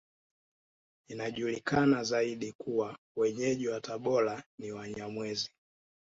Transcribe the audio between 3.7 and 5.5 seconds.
Tabora ni Wanyamwezi